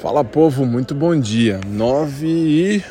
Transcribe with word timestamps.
Fala 0.00 0.24
povo, 0.24 0.64
muito 0.64 0.94
bom 0.94 1.14
dia. 1.14 1.60
9 1.66 2.26
e 2.26 2.84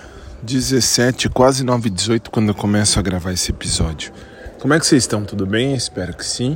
17, 0.43 1.27
quase 1.29 1.63
9 1.63 1.87
e 1.87 1.89
18 1.89 2.29
quando 2.29 2.49
eu 2.49 2.53
começo 2.53 2.99
a 2.99 3.01
gravar 3.01 3.31
esse 3.31 3.49
episódio. 3.49 4.13
Como 4.59 4.75
é 4.75 4.79
que 4.79 4.85
vocês 4.85 5.01
estão? 5.01 5.25
Tudo 5.25 5.43
bem? 5.43 5.73
Espero 5.73 6.15
que 6.15 6.23
sim. 6.23 6.55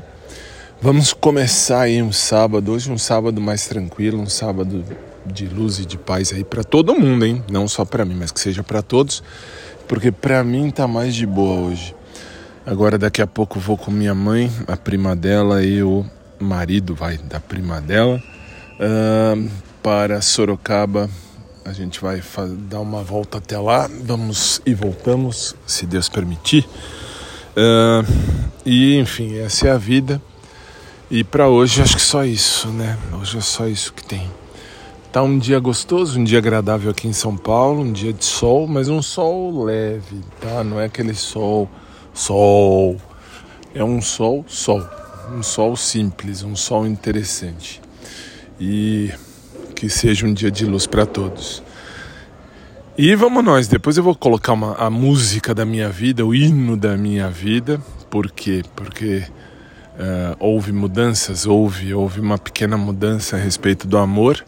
Vamos 0.79 1.11
começar 1.11 1.81
aí 1.81 2.03
um 2.03 2.11
sábado, 2.11 2.71
hoje 2.71 2.91
um 2.91 2.99
sábado 2.99 3.41
mais 3.41 3.65
tranquilo, 3.65 4.21
um 4.21 4.27
sábado 4.27 4.85
de 5.25 5.47
luz 5.47 5.79
e 5.79 5.87
de 5.87 5.97
paz 5.97 6.31
aí 6.31 6.43
para 6.43 6.63
todo 6.63 6.93
mundo, 6.93 7.25
hein? 7.25 7.43
Não 7.49 7.67
só 7.67 7.83
para 7.83 8.05
mim, 8.05 8.15
mas 8.19 8.31
que 8.31 8.39
seja 8.39 8.61
para 8.61 8.83
todos, 8.83 9.23
porque 9.87 10.11
para 10.11 10.43
mim 10.43 10.69
tá 10.69 10.87
mais 10.87 11.15
de 11.15 11.25
boa 11.25 11.61
hoje. 11.61 11.95
Agora 12.63 12.99
daqui 12.99 13.23
a 13.23 13.27
pouco 13.27 13.59
vou 13.59 13.75
com 13.75 13.89
minha 13.89 14.13
mãe, 14.13 14.51
a 14.67 14.77
prima 14.77 15.15
dela 15.15 15.63
e 15.63 15.81
o 15.81 16.05
marido 16.39 16.93
vai 16.93 17.17
da 17.17 17.39
prima 17.39 17.81
dela. 17.81 18.21
Uh, 18.75 19.49
para 19.83 20.21
Sorocaba. 20.21 21.09
A 21.65 21.73
gente 21.73 21.99
vai 21.99 22.21
dar 22.69 22.79
uma 22.79 23.03
volta 23.03 23.37
até 23.37 23.59
lá, 23.59 23.89
vamos 24.03 24.61
e 24.65 24.73
voltamos, 24.73 25.55
se 25.67 25.85
Deus 25.85 26.07
permitir. 26.07 26.67
Uh, 27.55 28.05
e 28.65 28.97
enfim, 28.97 29.37
essa 29.37 29.67
é 29.67 29.71
a 29.71 29.77
vida. 29.77 30.21
E 31.11 31.23
para 31.23 31.49
hoje 31.49 31.81
acho 31.81 31.97
que 31.97 32.01
só 32.01 32.23
isso, 32.23 32.69
né? 32.69 32.97
Hoje 33.19 33.37
é 33.37 33.41
só 33.41 33.67
isso 33.67 33.93
que 33.93 34.03
tem. 34.03 34.29
Tá 35.11 35.21
um 35.21 35.37
dia 35.37 35.59
gostoso, 35.59 36.19
um 36.19 36.23
dia 36.23 36.39
agradável 36.39 36.89
aqui 36.89 37.07
em 37.07 37.13
São 37.13 37.37
Paulo, 37.37 37.81
um 37.81 37.91
dia 37.91 38.11
de 38.11 38.25
sol, 38.25 38.65
mas 38.65 38.89
um 38.89 39.01
sol 39.01 39.63
leve, 39.65 40.21
tá? 40.41 40.63
Não 40.63 40.79
é 40.79 40.85
aquele 40.85 41.13
sol, 41.13 41.69
sol. 42.13 42.97
É 43.75 43.83
um 43.83 44.01
sol, 44.01 44.43
sol. 44.47 44.83
Um 45.31 45.43
sol 45.43 45.75
simples, 45.75 46.41
um 46.41 46.55
sol 46.55 46.87
interessante. 46.87 47.81
E 48.59 49.13
que 49.83 49.89
seja 49.89 50.25
um 50.25 50.33
dia 50.33 50.49
de 50.49 50.65
luz 50.65 50.87
para 50.87 51.05
todos. 51.05 51.61
E 52.97 53.13
vamos 53.15 53.43
nós, 53.43 53.67
depois 53.67 53.97
eu 53.97 54.03
vou 54.03 54.15
colocar 54.15 54.53
uma, 54.53 54.75
a 54.75 54.89
música 54.89 55.53
da 55.53 55.65
minha 55.65 55.89
vida, 55.89 56.25
o 56.25 56.33
hino 56.33 56.77
da 56.77 56.95
minha 56.95 57.29
vida. 57.29 57.81
Por 58.09 58.31
quê? 58.31 58.63
Porque 58.77 59.25
uh, 59.95 60.37
houve 60.39 60.71
mudanças, 60.71 61.45
houve, 61.45 61.93
houve 61.93 62.21
uma 62.21 62.37
pequena 62.37 62.77
mudança 62.77 63.35
a 63.35 63.39
respeito 63.39 63.85
do 63.85 63.97
amor 63.97 64.45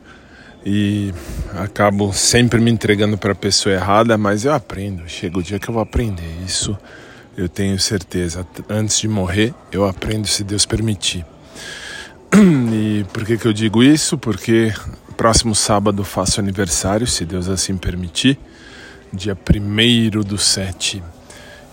e 0.65 1.13
acabo 1.55 2.13
sempre 2.13 2.61
me 2.61 2.71
entregando 2.71 3.17
para 3.17 3.33
a 3.33 3.35
pessoa 3.35 3.75
errada, 3.75 4.17
mas 4.17 4.45
eu 4.45 4.53
aprendo. 4.53 5.03
Chega 5.05 5.37
o 5.37 5.43
dia 5.43 5.59
que 5.59 5.67
eu 5.67 5.73
vou 5.73 5.83
aprender. 5.83 6.31
Isso 6.45 6.77
eu 7.35 7.49
tenho 7.49 7.77
certeza. 7.77 8.47
Antes 8.69 9.01
de 9.01 9.09
morrer, 9.09 9.53
eu 9.69 9.85
aprendo 9.85 10.27
se 10.27 10.45
Deus 10.45 10.65
permitir. 10.65 11.25
E 12.71 13.05
por 13.11 13.25
que, 13.25 13.37
que 13.37 13.45
eu 13.45 13.53
digo 13.53 13.81
isso? 13.83 14.17
Porque 14.17 14.73
Próximo 15.17 15.55
sábado 15.55 16.03
faço 16.03 16.41
aniversário, 16.41 17.07
se 17.07 17.25
Deus 17.25 17.47
assim 17.47 17.77
permitir, 17.77 18.37
dia 19.13 19.35
1 19.35 20.19
do 20.21 20.37
7. 20.37 21.01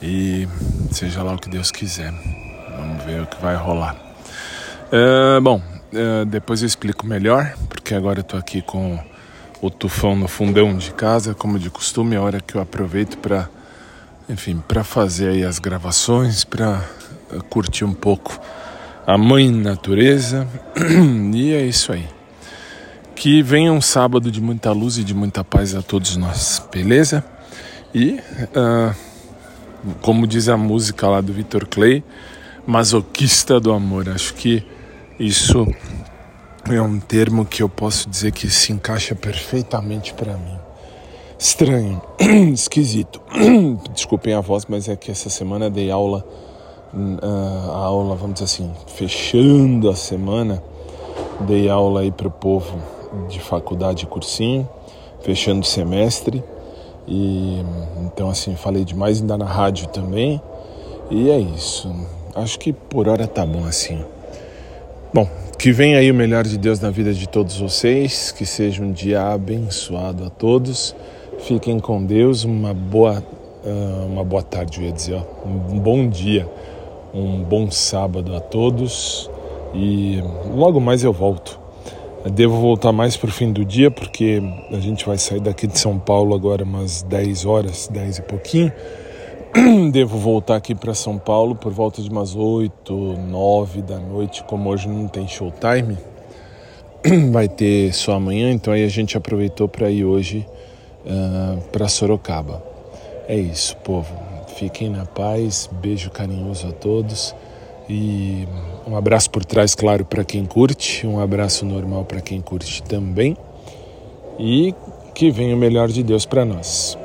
E 0.00 0.46
seja 0.92 1.24
lá 1.24 1.34
o 1.34 1.38
que 1.38 1.50
Deus 1.50 1.72
quiser. 1.72 2.12
Vamos 2.76 3.04
ver 3.04 3.20
o 3.22 3.26
que 3.26 3.42
vai 3.42 3.56
rolar. 3.56 3.96
Uh, 4.92 5.40
bom, 5.40 5.60
uh, 5.92 6.24
depois 6.24 6.62
eu 6.62 6.66
explico 6.66 7.04
melhor, 7.04 7.52
porque 7.68 7.94
agora 7.94 8.20
eu 8.20 8.24
tô 8.24 8.36
aqui 8.36 8.62
com 8.62 8.98
o 9.60 9.70
tufão 9.70 10.14
no 10.14 10.28
fundão 10.28 10.76
de 10.76 10.92
casa, 10.92 11.34
como 11.34 11.58
de 11.58 11.68
costume, 11.68 12.14
é 12.14 12.18
a 12.18 12.22
hora 12.22 12.40
que 12.40 12.54
eu 12.54 12.60
aproveito 12.60 13.18
para, 13.18 13.48
enfim, 14.28 14.62
para 14.68 14.84
fazer 14.84 15.30
aí 15.30 15.44
as 15.44 15.58
gravações, 15.58 16.44
para 16.44 16.80
curtir 17.50 17.84
um 17.84 17.94
pouco 17.94 18.40
a 19.04 19.18
mãe 19.18 19.50
natureza. 19.50 20.46
e 21.34 21.52
é 21.52 21.64
isso 21.64 21.92
aí. 21.92 22.21
Que 23.14 23.42
venha 23.42 23.72
um 23.72 23.80
sábado 23.80 24.30
de 24.30 24.40
muita 24.40 24.72
luz 24.72 24.98
e 24.98 25.04
de 25.04 25.14
muita 25.14 25.44
paz 25.44 25.74
a 25.74 25.82
todos 25.82 26.16
nós, 26.16 26.62
beleza? 26.72 27.24
E, 27.94 28.18
uh, 28.56 28.94
como 30.00 30.26
diz 30.26 30.48
a 30.48 30.56
música 30.56 31.06
lá 31.08 31.20
do 31.20 31.32
Victor 31.32 31.66
Clay, 31.66 32.02
masoquista 32.66 33.60
do 33.60 33.72
amor. 33.72 34.08
Acho 34.08 34.34
que 34.34 34.64
isso 35.18 35.66
é 36.70 36.80
um 36.80 36.98
termo 36.98 37.44
que 37.44 37.62
eu 37.62 37.68
posso 37.68 38.08
dizer 38.08 38.32
que 38.32 38.48
se 38.48 38.72
encaixa 38.72 39.14
perfeitamente 39.14 40.14
para 40.14 40.36
mim. 40.36 40.58
Estranho, 41.38 42.00
esquisito. 42.52 43.20
Desculpem 43.92 44.32
a 44.32 44.40
voz, 44.40 44.64
mas 44.68 44.88
é 44.88 44.96
que 44.96 45.10
essa 45.10 45.28
semana 45.28 45.68
dei 45.68 45.90
aula, 45.90 46.24
uh, 46.94 47.70
a 47.70 47.78
aula, 47.78 48.16
vamos 48.16 48.34
dizer 48.34 48.44
assim, 48.46 48.72
fechando 48.96 49.90
a 49.90 49.96
semana, 49.96 50.62
dei 51.40 51.68
aula 51.68 52.00
aí 52.00 52.10
para 52.10 52.28
o 52.28 52.30
povo 52.30 53.01
de 53.28 53.40
faculdade 53.40 54.06
cursinho, 54.06 54.68
fechando 55.20 55.60
o 55.60 55.64
semestre. 55.64 56.42
E 57.06 57.64
então 58.04 58.30
assim, 58.30 58.54
falei 58.54 58.84
demais 58.84 59.20
ainda 59.20 59.36
na 59.36 59.46
rádio 59.46 59.88
também. 59.88 60.40
E 61.10 61.30
é 61.30 61.38
isso. 61.38 61.94
Acho 62.34 62.58
que 62.58 62.72
por 62.72 63.08
hora 63.08 63.26
tá 63.26 63.44
bom 63.44 63.64
assim. 63.64 64.02
Bom, 65.12 65.28
que 65.58 65.72
venha 65.72 65.98
aí 65.98 66.10
o 66.10 66.14
melhor 66.14 66.44
de 66.44 66.56
Deus 66.56 66.80
na 66.80 66.90
vida 66.90 67.12
de 67.12 67.28
todos 67.28 67.58
vocês, 67.58 68.32
que 68.32 68.46
seja 68.46 68.82
um 68.82 68.92
dia 68.92 69.32
abençoado 69.32 70.24
a 70.24 70.30
todos. 70.30 70.94
Fiquem 71.40 71.78
com 71.78 72.04
Deus, 72.04 72.44
uma 72.44 72.72
boa 72.72 73.22
ah, 73.64 74.06
uma 74.06 74.24
boa 74.24 74.42
tarde, 74.42 74.80
eu 74.80 74.86
ia 74.86 74.92
dizer, 74.92 75.22
um 75.46 75.78
bom 75.78 76.08
dia, 76.08 76.48
um 77.14 77.44
bom 77.44 77.70
sábado 77.70 78.34
a 78.34 78.40
todos 78.40 79.30
e 79.72 80.20
logo 80.52 80.80
mais 80.80 81.04
eu 81.04 81.12
volto. 81.12 81.61
Devo 82.30 82.60
voltar 82.60 82.92
mais 82.92 83.16
para 83.16 83.28
o 83.28 83.32
fim 83.32 83.52
do 83.52 83.64
dia, 83.64 83.90
porque 83.90 84.40
a 84.70 84.78
gente 84.78 85.04
vai 85.04 85.18
sair 85.18 85.40
daqui 85.40 85.66
de 85.66 85.76
São 85.76 85.98
Paulo 85.98 86.34
agora 86.34 86.62
umas 86.62 87.02
10 87.02 87.44
horas, 87.44 87.88
10 87.88 88.18
e 88.18 88.22
pouquinho. 88.22 88.72
Devo 89.90 90.16
voltar 90.18 90.56
aqui 90.56 90.72
para 90.72 90.94
São 90.94 91.18
Paulo 91.18 91.56
por 91.56 91.72
volta 91.72 92.00
de 92.00 92.08
umas 92.08 92.36
8, 92.36 92.94
9 92.94 93.82
da 93.82 93.98
noite, 93.98 94.44
como 94.44 94.70
hoje 94.70 94.88
não 94.88 95.08
tem 95.08 95.26
showtime. 95.26 95.98
Vai 97.32 97.48
ter 97.48 97.92
só 97.92 98.12
amanhã, 98.12 98.52
então 98.52 98.72
aí 98.72 98.84
a 98.84 98.88
gente 98.88 99.16
aproveitou 99.16 99.66
para 99.66 99.90
ir 99.90 100.04
hoje 100.04 100.46
uh, 101.04 101.08
ah, 101.08 101.58
para 101.72 101.88
Sorocaba. 101.88 102.62
É 103.26 103.36
isso, 103.36 103.76
povo. 103.78 104.14
Fiquem 104.56 104.90
na 104.90 105.04
paz, 105.04 105.68
beijo 105.72 106.08
carinhoso 106.08 106.68
a 106.68 106.72
todos. 106.72 107.34
E 107.94 108.48
um 108.86 108.96
abraço 108.96 109.28
por 109.30 109.44
trás, 109.44 109.74
claro, 109.74 110.02
para 110.02 110.24
quem 110.24 110.46
curte, 110.46 111.06
um 111.06 111.20
abraço 111.20 111.66
normal 111.66 112.06
para 112.06 112.22
quem 112.22 112.40
curte 112.40 112.82
também. 112.82 113.36
E 114.38 114.74
que 115.14 115.30
venha 115.30 115.54
o 115.54 115.58
melhor 115.58 115.88
de 115.88 116.02
Deus 116.02 116.24
para 116.24 116.42
nós. 116.42 116.96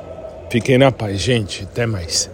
Fiquem 0.48 0.78
na 0.78 0.90
paz, 0.90 1.20
gente. 1.20 1.64
Até 1.64 1.84
mais. 1.84 2.30